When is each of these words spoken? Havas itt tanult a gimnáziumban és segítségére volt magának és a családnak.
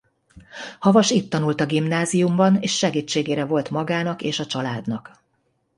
Havas 0.79 1.09
itt 1.09 1.29
tanult 1.29 1.61
a 1.61 1.65
gimnáziumban 1.65 2.55
és 2.59 2.77
segítségére 2.77 3.45
volt 3.45 3.69
magának 3.69 4.21
és 4.21 4.39
a 4.39 4.45
családnak. 4.45 5.19